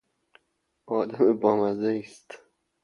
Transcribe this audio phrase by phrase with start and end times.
[0.87, 2.39] آدم بامزهای است!